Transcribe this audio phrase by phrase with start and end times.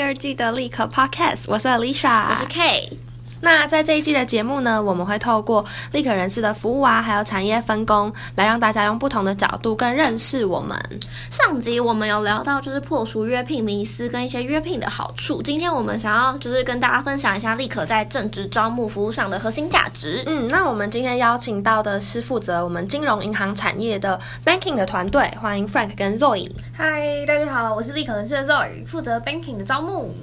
[0.00, 2.99] 第二季的立刻 Podcast，我是 Alicia，我是 K。
[3.40, 11.00] 那在这一季的节目呢，我们会透过立可人士的服务啊，还有产业分工，来让大家用不同的角度更认识我们。
[11.30, 20.22] 上集我们有聊到就是破除约聘迷思跟一些约聘的好处，今天我们想要就是跟大家分享一下立可在正职招募服务上的核心价值。
[20.26, 26.50] 嗯，那我们今天邀请到的是负责我们金融银行产业的 Banking 的团队，欢迎 Frank 跟 Zoe。
[26.76, 30.14] 嗨，大家好，我是立可人士的 Zoe，负责 Banking 的招募。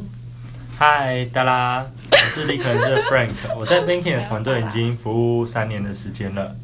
[0.79, 6.55] 嗨，大家，我这里可能是 Frank，我在 Banking 的团队已经服务三年的时间了。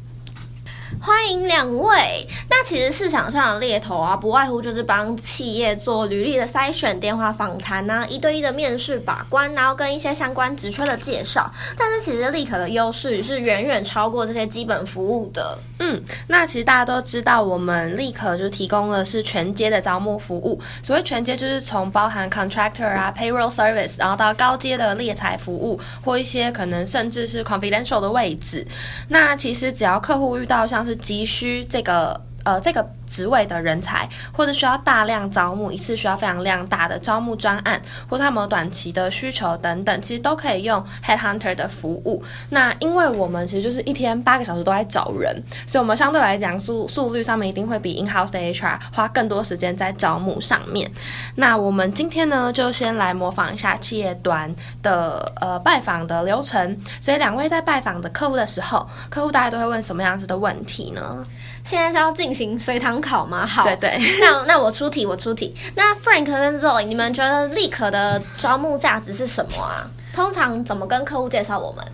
[1.04, 2.28] 欢迎两位。
[2.48, 11.52] 那其实市场上的猎头啊，不外乎就是帮企业做履历的筛选、电话访谈啊、一对一的面试把关，然后跟一些相关职缺的介绍。
[11.76, 15.58] 但是其实立可的优势是远远超过这些基本服务的。
[15.78, 20.62] 嗯，那其实大家都知道，我们立可就提供的是全阶的招募服务。
[20.82, 28.66] 所谓全阶，就是从包含 contractor 啊、payroll service，然后到高阶的猎才服务，或一些可能甚至是 confidential 的位置。
[29.08, 42.22] 那其实只要客户遇到像是急需这个呃这个职位的人才，或者需要大量招募，一次需要非常量大的招募专案，或他们有短期的需求等等，其实都可以用 Headhunter 的服务。
[42.50, 50.92] 那因为我们其实就是一天八个小时都在找人，所以我们相对来讲速速率上面一定会比 In-house 的 HR 花更多时间在招募上面。
[51.34, 56.80] 那我们今天呢就先来模仿一下企业端的呃拜访的流程。
[57.00, 61.24] 所以两位在拜访的客户的时候，客户大概都会问什么样子的问题呢？
[61.64, 63.46] 现在是要进行随堂考吗？
[63.46, 63.98] 好，对对。
[64.20, 65.56] 那那我出题，我出题。
[65.74, 69.90] 那 Frank 跟 Zoe，你们觉得立可的招募价值是什么啊？
[70.14, 71.84] 通常怎么跟客户介绍我们？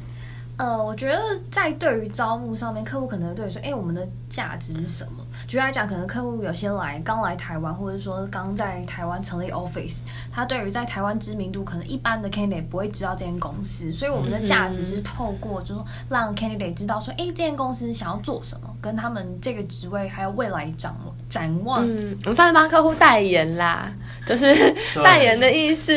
[0.61, 1.19] 呃，我觉得
[1.51, 5.25] 在对于招募上面，客户可能会对说，哎，我们的价值是什么？
[5.49, 10.01] 举例来讲，可能客户有些来刚来台湾，或者说刚在台湾成立 office，
[10.31, 20.95] 他对于在台湾知名度，可能一般的 candidate 不会知道这间公司，所以我们的价值是透过就是说让 candidate 知道说，哎，这间公司想要做什么，跟他们这个职位还有未来展
[21.31, 21.87] 展望。
[21.87, 23.95] 嗯，我们算是帮客户代言啦，
[24.27, 25.91] 就是代言的意思。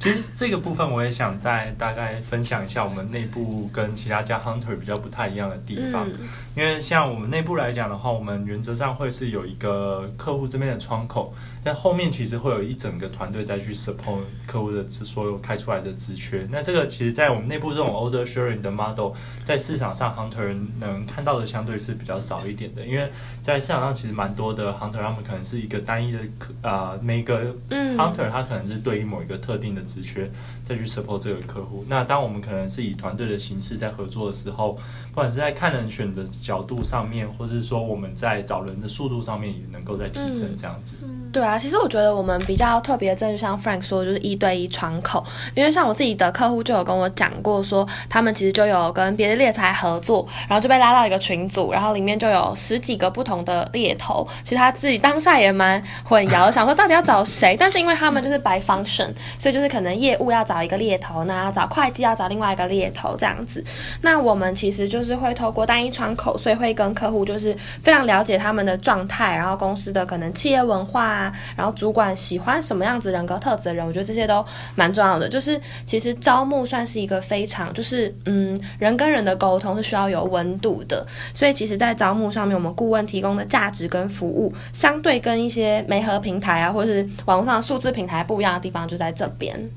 [0.00, 16.48] 其实这个部分我也想再大概分享一下我们内部跟其他家 hunter 比较不太一样的地方，嗯、因为像我们内部来讲的话，我们原则上会是有一个客户这边的窗口，但后面其实会有一整个团队再去 support 客户的所有开出来的职缺。
[16.50, 19.12] 那这个其实在我们内部这种 order sharing 的 model，
[19.44, 23.12] 在市场上 hunter 能看到的相对是比较少一点的，因为
[23.42, 29.82] 在市场上其实蛮多的 hunter 他们可能是一个单一的客啊、呃、每个 hunter 他可能是对于某一个特定的。
[29.90, 30.30] 职缺
[30.66, 31.84] 再去 support 这个客户。
[31.88, 34.78] 那当我们可能是以团队的形式在合作的时候，
[35.10, 40.96] 不管是在看人选的角度上面，或者是说我们在找人的速度上面，也能够再提升这样子。
[41.02, 45.24] 嗯，对啊，其实我觉得我们比较特别的，正像 Frank 说的，就是一对一窗口。
[45.56, 54.28] 因为像我自己的客户就有跟我讲过，说他们其实就有跟别的猎才合作，然后就被拉到一个群组，然后里面就有十几个不同的猎头。
[54.44, 59.79] 其实他自己当下也蛮混淆，想说到底要找谁，但是因为他们就是 by function，所以就是可。
[59.80, 63.64] 可能业务要找一个猎头，那要找会计要找另外一个猎头这样子。
[64.02, 75.30] 那我们其实就是会透过单一窗口，所以会跟客户就是非常了解他们的状态，然后公司的可能企业文化啊，然后主管喜欢什么样子人格特质的人，我觉得这些都蛮重要的。
[75.30, 89.69] 就是其实招募算是一个非常就是嗯人跟人的沟通是需要有温度的，所以其实在招募上面，我们顾问提供的价值跟服务，相对跟一些媒合平台啊，或是网络上数字平台不一样的地方就在这边。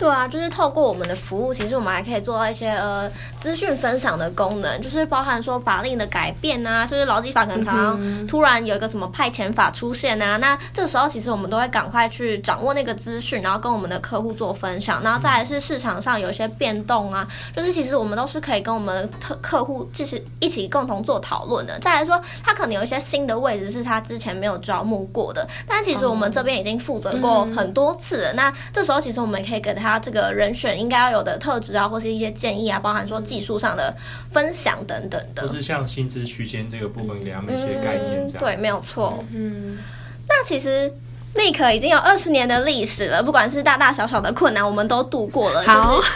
[0.00, 21.78] 对啊，就是透过我们的服务，其实我们还可以做到一些呃资讯分享的功能，就是包含说法令的改变啊，是不是劳基法可能常常突然有一个什么派遣法出现啊，那这时候其实我们都会赶快去掌握那个资讯，然后跟我们的客户做分享，然后再来是市场上有一些变动啊，就是其实我们都是可以跟我们的客客户就是一起共同做讨论的。
[21.78, 29.89] 再来说，他可能有一些新的位置是他之前没有招募过的，但其实我们这边已经负责过很多次了，那这时候其实我们可以给他。
[29.90, 33.96] 他这个人选应该要有的特质啊，或是一些建议啊，包含说技术上的
[34.32, 35.46] 分享等等的。
[35.46, 38.26] 就是像薪资区间这个部分给他们一些概念。
[38.26, 39.24] 嗯，对，没有错。
[39.32, 39.78] 嗯，
[40.28, 40.94] 那其实
[41.34, 45.62] 立可已经有二十年的历史了，不管是大大小小的困难，我们都度过了。
[45.64, 46.08] 好，就是、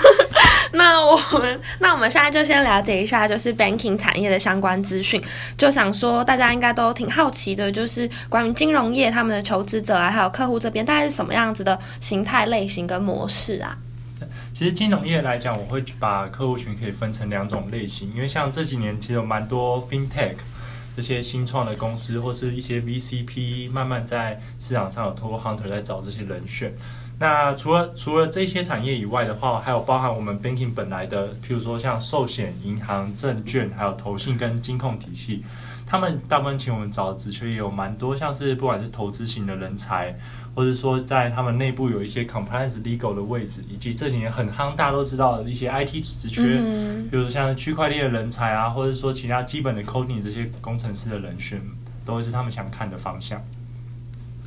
[0.77, 5.23] 那我们那我们现在就先了解一下，就是 banking 产业的相关资讯。
[5.57, 13.79] 就想说，大家应该都挺好奇的，就是关于金融业他们的求职者啊，还有客户这边大概是什么样子的形态类型跟模式啊？
[14.53, 20.35] 其实金融业来讲，我会把客户群可以分成两种类型，因为像这几年其实有蛮多 FinTech
[20.97, 26.75] 这些新创的公司，或是一些 VCP 慢慢在市场上有透过 Hunter 在找这些人选。
[27.25, 35.43] 那除了除了这些产业以外的话，还有包含我们 banking 本来的，譬如说像寿险、银行、证券，还有投信跟金控体系，
[35.87, 40.19] 他们大部分请我们找的职缺也有蛮多，像是不管是投资型的人才，
[40.55, 51.59] 或者说在他们内部有一些 compliance legal 的位置，以及这几年很夯大家都知道的一些 IT 职缺，嗯、比如像区块链的人才啊，或者说其他基本的 coding 这些工程师的人选，
[52.05, 53.43] 都会是他们想看的方向。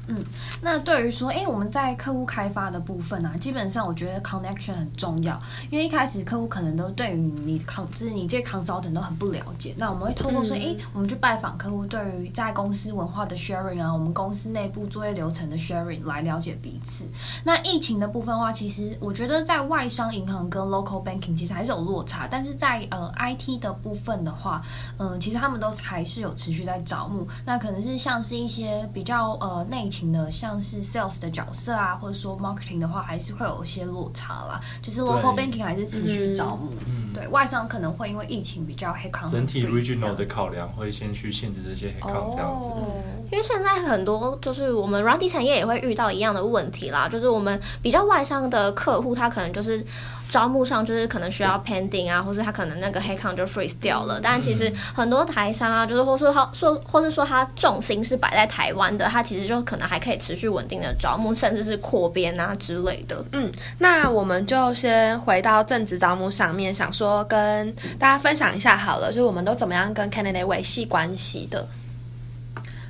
[0.08, 0.24] 嗯，
[0.62, 17.06] 那对于说，哎，我们在客户开发的部分啊，基本上我觉得 connection 很重要，因为一开始客户可能都对于你 con，就是你这 consultant 都很不了解，那我们会透过说，哎、嗯，我们去拜访客户，对于在公司文化的 sharing 啊，我们公司内部作业流程的 sharing 来了解彼此。
[17.44, 24.64] 那疫情的部分的话，其实我觉得在外商银行跟 local banking 其实还是有落差，但是在呃 IT 的部分的话，
[25.00, 29.90] 嗯、呃，其实他们都还是有持续在招募，那可能是像是一些比较呃内。
[30.06, 34.62] 的像是 sales 的角色啊，或者说 marketing 的话，还是会有一些落差啦。
[34.82, 42.70] 就是 local banking 还是持续招募，嗯、对外商可能会因为疫情比较 headcount 整体 regional 的考量会先去限制这些 headcount 这样子。
[42.70, 43.02] 哦、
[43.32, 49.86] 因为现在很多就是我们软体产业也会遇到一样的问题啦，就是我们比较外商的客户，他可能就是。
[50.30, 54.20] 招募上就是可能需要 pending 啊，或是他可能那个 headcount 就 freeze 掉了。
[54.22, 63.26] 但其实很多台商啊，就是或是他说，或是说他重心是摆在台湾的，他其实就可能还可以持续稳定的招募，甚至是扩编啊之类的。
[63.32, 71.68] 嗯，那我们就先回到正职招募上面，想说跟大家分享一下好了，就是我们都怎么样跟 candidate 维系关系的。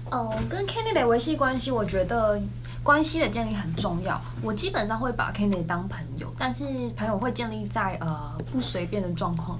[0.10, 2.42] 哦，跟 candidate 维系关系，我觉得。
[2.88, 6.64] 关系的建立很重要，我基本上会把 candidate 当朋友，但是
[6.96, 9.60] 朋友会建立在呃不随便的状况，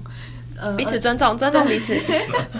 [0.56, 1.94] 呃彼此尊重，尊重彼此。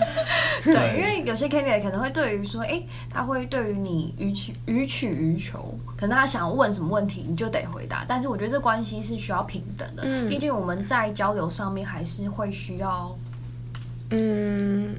[0.64, 8.04] 对，因为有些 candidate 可能会对于说，哎，他会对于你予取予取予求，可能他想问什么问题，你就得回答。
[8.06, 13.16] 但是我觉得这关系是需要平等的，嗯、毕竟我们在交流上面还是会需要，
[14.10, 14.96] 嗯。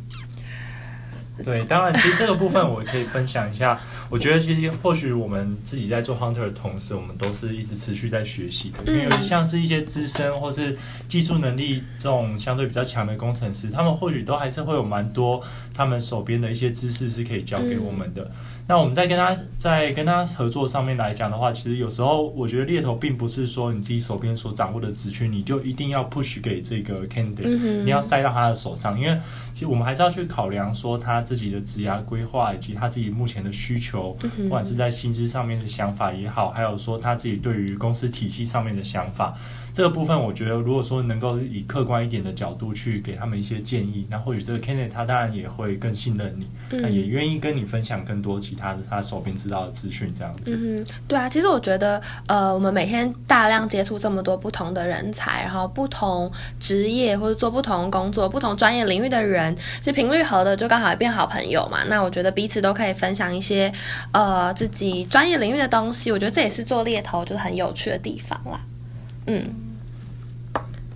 [1.42, 3.80] 对，当然，其实这个部分我可以分享一下。
[4.10, 8.92] 我觉得其实或许我们自己在做 hunter 的同时，我们都是一直持续在学习的。
[8.92, 10.78] 因为像是一些资深或是
[11.08, 18.24] 技术能力这种相对比较强的工程师，他们或许都还是会有蛮多他们手边的一些知识是可以教给我们的。
[18.24, 18.32] 嗯、
[18.68, 29.20] 那我们在跟他在跟他合作上面来讲的话，其实有时候我觉得猎头并不是说你自己手边所掌握的职权，你就一定要 push 给这个 candidate，、嗯、你要塞到他的手上，因为
[29.54, 31.20] 其实我们还是要去考量说他。
[31.30, 39.38] 自己的职涯规划以及他自己目前的需求，不管是在薪资上面的想法也好，还有说他自己对于公司体系上面的想法。
[39.72, 46.48] 这个部分我觉得，如果说能够以客观一点的角度去给他们一些建议，那或许这个 candidate 他当然也会更信任你，
[46.92, 50.57] 也愿意跟你分享更多其他的他手边知道的资讯这样子。
[50.60, 61.84] 嗯，对啊，其实我觉得，呃，我们每天大量接触这么多不同的人才，然后不同职业或者做不同工作、不同专业领域的人，其实频率合的就刚好变好朋友嘛。
[61.86, 63.72] 那我觉得彼此都可以分享一些
[64.12, 68.62] 呃自己专业领域的东西，我觉得这也是做猎头就是很有趣的地方啦。
[69.26, 69.66] 嗯。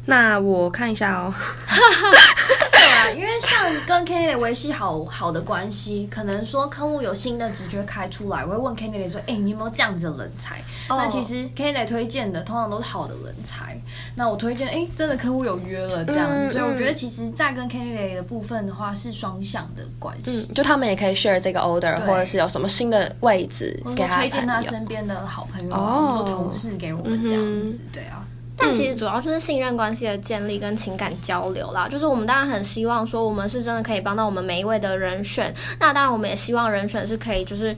[0.06, 1.34] 那我看一下哦，
[2.74, 11.00] 对啊，因为像跟 candidate 维系好好的关系，可能说客户有新的职缺开出来，我会问 candidate 说，哎，你有没有这样子的人才？Oh.
[11.00, 13.80] 那其实 candidate 推荐的通常都是好的人才，
[14.16, 28.23] 那我推荐，哎，真的客户有约了这样子，嗯、所以我觉得其实，在跟 candidate 的部分的话是双向的关系，嗯，就他们也可以 share 这个 order，或者是有什么新的位置给他推荐他身边的好朋友啊，或者同事给我们这样子，对啊。
[28.56, 37.76] 但其实主要就是信任关系的建立跟情感交流啦，就是我们当然很希望说我们是真的可以帮到我们每一位的人选，那当然我们也希望人选是可以就是，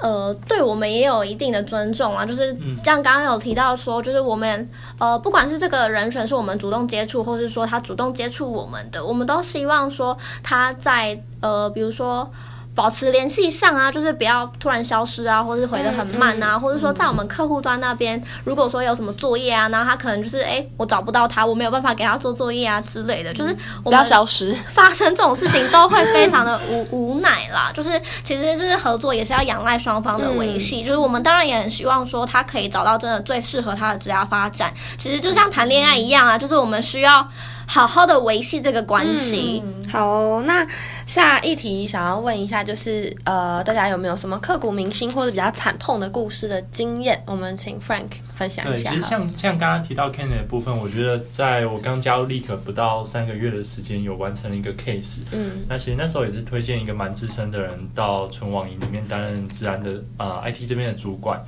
[0.00, 12.32] 呃，对我们也有一定的尊重啊，就是像刚刚有提到说，就是我们呃不管是这个人选是我们主动接触，或是说他主动接触我们的，我们都希望说他在呃比如说。
[12.78, 23.50] 保持联系上啊，就是不要突然消失啊，或是回的很慢啊，嗯、或者说在我们客户端那边，嗯、如果说有什么作业啊，然后他可能就是哎，我找不到他，我没有办法给他做作业啊之类的，就是
[23.82, 27.72] 我们不要消失，发生这种事情都会非常的无 无奈啦。
[27.74, 34.74] 就是其实就是合作也是要仰赖双方的维系，嗯、就是我们当然也很希望说他可以找到真的最适合他的职业发展。
[34.98, 37.28] 其实就像谈恋爱一样啊，就是我们需要
[37.66, 39.64] 好好的维系这个关系。
[39.66, 40.68] 嗯、好、哦，那。
[41.08, 47.22] 下一题想要问一下，就是呃，大家有没有什么刻骨铭心或者比较惨痛的故事的经验？
[47.26, 48.90] 我们请 Frank 分享一下。
[48.90, 55.20] 对，其实像像刚刚提到 candidate 的部分，我觉得在我刚加入立可不到三个月的时间，有完成了一个 case。
[55.32, 55.64] 嗯。
[55.66, 61.42] 那其实那时候也是推荐一个蛮资深的人到纯网银里面担任资安的啊、呃、IT 这边的主管。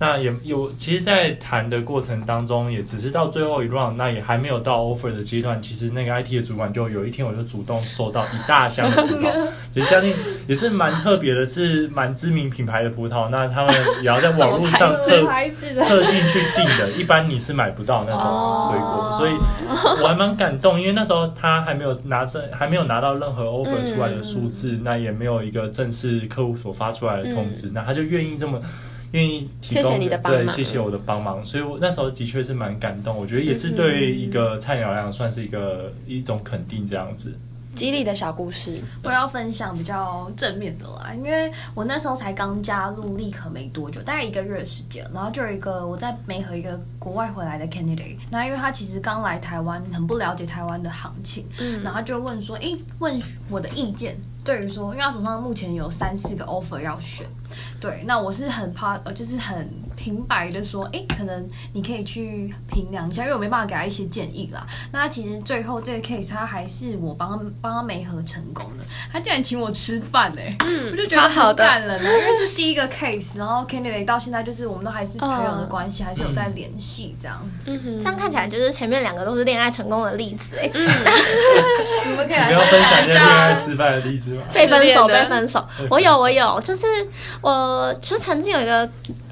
[0.00, 5.60] 那也有，其实，在谈的过程当中，也只是到最后一 round，那也还没有到 offer 的阶段。
[5.60, 10.14] 其实那个 IT 的主管就有一天，我就主动收到一大箱的葡萄， 也将近
[10.46, 13.28] 也是蛮特别的，是蛮知名品牌的葡萄。
[13.28, 15.24] 那他们也要在网络上 特
[15.82, 19.32] 特定去订的， 一般你是买不到那种水果，所以
[20.00, 28.62] 我还蛮感动，因为那时候他还没有拿着，还没有拿到任何 offer 出来的数字，那也没有一个正式客户所发出来的通知，那他就愿意这么。
[29.12, 37.34] 愿意提供，谢谢你的帮忙，对，谢谢我的帮忙，所以我那时候的确是蛮感动，我觉得也是对一个菜鸟来讲算是一个一种肯定这样子。
[37.78, 57.28] 激励的小故事，我要分享比较正面的啦，因为我那时候才刚加入立可没多久，大概一个月的时间，然后就有一个我在媒和一个国外回来的 candidate，那因为他其实刚来台湾，很不了解台湾的行情，嗯，然后他就问说，诶，问我的意见，对于说，因为他手上目前有三四个 offer 要选。
[57.80, 64.66] 对，那我是很怕，呃，就是很平白的说，哎，可能你可以去评量一下，因为我没办法给他一些建议啦。
[64.92, 77.46] 那其实最后这个 case 他还是我帮他帮他媒合成功的，他竟然请我吃饭哎，嗯，我就觉得很感人了，因为是第一个 case，然后 candidate 到现在就是我们都还是朋友的关系，还是有在联系这样。
[77.66, 80.70] 嗯哼，这样看起来就是前面两个都是恋爱成功的例子哎。
[80.72, 80.88] 嗯，
[82.10, 84.44] 你们可以来分享一下恋爱失败的例子吗？
[84.54, 86.86] 被分手被分手，我有我有，就是
[87.42, 87.58] 我。
[87.58, 88.88] 呃，其实曾经有一个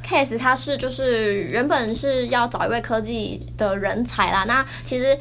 [0.06, 5.18] case，他是就是原本是要找一位科技的人才啦，那其实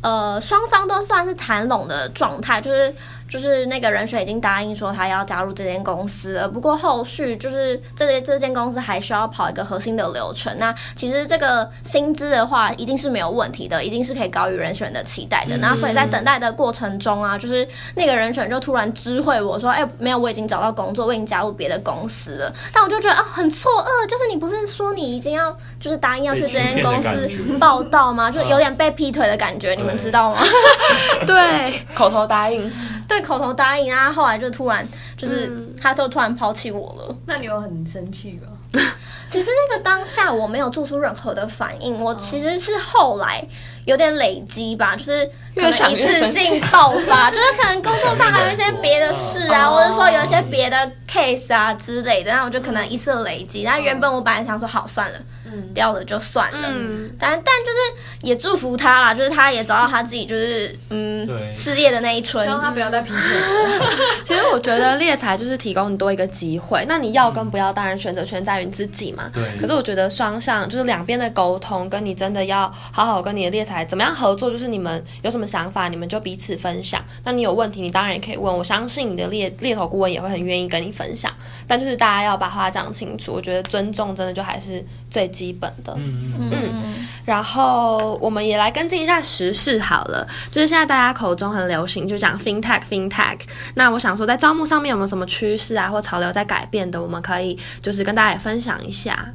[0.00, 2.94] 呃双方都算是谈拢的状态，就是。
[3.28, 10.56] 就是那个人选已经答应说他要加入这间公司了，不过后续就是这这间公司还需要跑一个核心的流程。
[10.58, 15.58] 那其实这个薪资的话一定是没有问题的，一定是可以高于人选的期待的。
[15.58, 22.54] 那所以在等待的过程中啊，就是那个人选就突然知会我说，哎，没有，我已经找到工作，我已经加入别的公司了。
[22.72, 28.30] 但我就觉得啊，很错愕，就是你不是说你已经要就是答应要去这间公司报道吗？
[28.30, 30.38] 就有点被劈腿的感觉，你们知道吗？
[31.26, 32.72] 对，口头答应。
[33.08, 34.86] 对，口头答应啊，后来就突然
[35.16, 35.50] 就是
[35.80, 37.16] 他就突然抛弃我了。
[37.26, 38.48] 那你有很生气吗？
[39.28, 43.46] 其实那个当下我没有做出任何的反应，我其实是后来
[43.84, 53.62] 有点累积吧，就是可能一次性爆发，就是可能工作上还有一些别的事啊，或者说有一些别的 case 啊之类的，然后我就可能一次累积。
[53.62, 55.18] 然后原本我本来想说好算了。
[55.52, 57.78] 嗯，掉了就算了，嗯，但但就是
[58.22, 63.18] 也祝福他啦，就是他也找到他自己就是嗯对事业的那一春，希望他不要再劈腿。
[64.24, 69.30] 其实我觉得猎才就是提供你多一个机会，那你要跟不要，当然选择权在于你自己嘛。
[69.32, 69.56] 对。
[69.58, 77.04] 可是我觉得双向就是两边的沟通，跟你真的要好好跟你的猎才怎么样合作，就是你们有什么想法，你们就彼此分享。
[77.24, 81.32] 那你有问题，你当然也可以问，我相信你的猎猎头顾问也会很愿意跟你分享。
[81.66, 85.94] 但就是大家要把话讲清楚，我觉得尊重真的就还是最基本的。
[85.96, 87.06] 嗯嗯嗯。
[87.24, 93.40] 然后我们也来跟进一下时事好了，就是现在大家口中很流行，就讲 FinTech FinTech。
[93.74, 99.34] 那我想说，在招募上面有没有什么趋势啊，或潮流在改变的，我们可以就是跟大家也分享一下。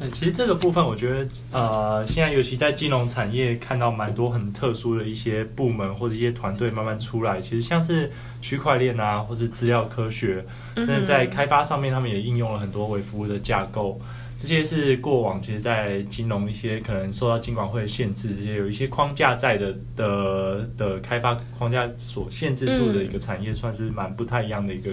[0.00, 10.44] 嗯，其实这个部分我觉得，呃，现在尤其在金融产业看到蛮多很特殊的一些部门或者一些团队慢慢出来，其实像是区块链啊，或者资料科学，
[10.76, 14.00] 甚至在开发上面，他们也应用了很多微服务的架构。
[14.36, 24.90] 这些是过往其实，在金融一些可能受到金管会的限制，这些有一些框架在的的的开发框架所限制住的一个产业，算是蛮不太一样的一个，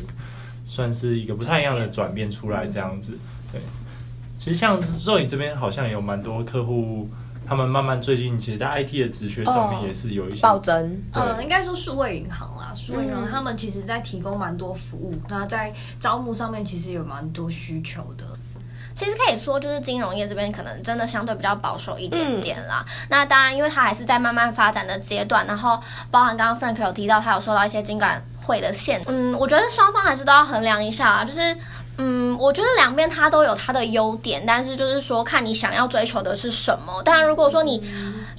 [0.65, 3.17] 算是一个不太一样的转变出来这样子。
[3.51, 3.59] 对，
[4.39, 7.09] 其实像 Zoe 这边好像有蛮多客户，
[7.45, 11.01] 他们慢慢最近其实，在 IT 的职缺上面也是有一些暴增。
[11.11, 18.37] 嗯，应该说数位银行啦，数位银行他们其实在提供蛮多服务，那在招募上面其实有蛮多需求的。
[19.01, 22.85] 其实可以说，就是金融业这边可能真的相对比较保守一点点啦。
[22.87, 25.81] 嗯、那当然，因为它还是在慢慢发展的阶段，然后
[26.11, 29.09] 包含刚刚 Frank 有提到，他有受到一些金管会的限制。
[29.11, 31.57] 嗯，我觉得双方还是都要衡量一下啦，就是。
[31.97, 37.03] 嗯，我觉得两边它都有它的优点，但是就是说看你想要追求的是什么。
[37.03, 37.83] 当然，如果说你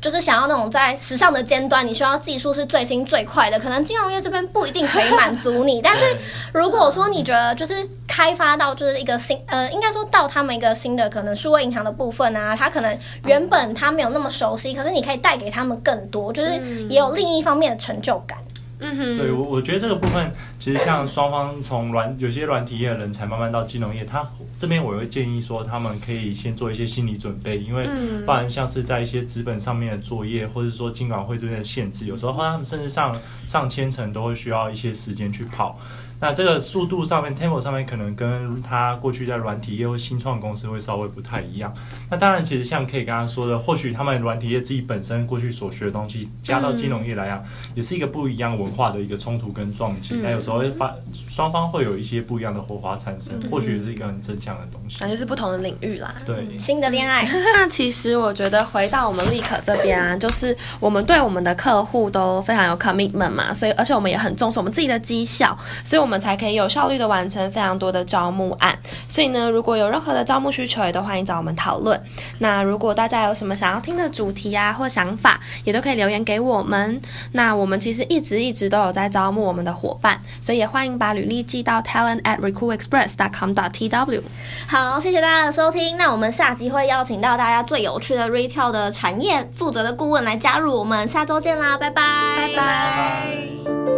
[0.03, 5.81] 就是想要那种在时尚的尖端，你需要技术是最新最快的，可能金融业这边不一定可以满足你。
[5.85, 6.17] 但是
[6.53, 18.39] 如果说你觉得就是开发到就是一个新呃，应该说到他们一个新的可能数位银行的部分啊，他可能原本他没有那么熟悉，可是你可以带给他们更多，就是也有另一方面的成就感。
[18.85, 20.33] 嗯哼，对我我觉得这个部分
[20.63, 27.89] 其实像双方从软有些软体业的人才慢慢到金融业，他这边我会建议说，他们可以先做一些心理准备，因为
[28.25, 35.81] 不然像是在一些资本上面的作业，或者说金管会这边的限制，有时候他们甚至上上千层都会需要一些时间去跑。
[36.21, 41.75] 那这个速度上面，tempo 上面可能跟他过去在软体业或新创公司会稍微不太一样。
[42.09, 50.15] 那当然，其实像 K 刚刚说的，或许他们软体业自己本身过去所学的东西，加到金融业来讲，嗯、也是一个不一样文化的一个冲突跟撞击。
[50.23, 50.95] 那、嗯、有时候会发
[51.33, 54.99] 双方会有一些不一样的火花产生，嗯、或许也是一个很正向的东西。
[54.99, 56.17] 感觉是不同的领域啦。
[56.27, 56.59] 对。
[56.59, 57.25] 新的恋爱。
[57.55, 72.03] 那其实我觉得回到我们立可这边啊， 就是我们对我们的客户都非常有 commitment 嘛，所以而且我们也很重视我们自己的绩效，所以我们才可以有效率的完成非常多的招募案，所以呢，如果有任何的招募需求，也都欢迎找我们讨论。
[72.41, 77.01] 那如果大家有什么想要听的主题啊或想法，也都可以留言给我们。
[77.33, 84.23] 那我们其实一直一直都有在招募我们的伙伴，所以也欢迎把履历寄到 talent at recruitexpress.com.tw。
[84.67, 85.97] 好，谢谢大家的收听。
[85.97, 92.03] 那我们下集会邀请到大家最有趣的 retail 的产业负责的顾问来加入我们，下周见啦，拜拜，
[92.37, 92.57] 拜拜。
[92.57, 93.92] 拜拜。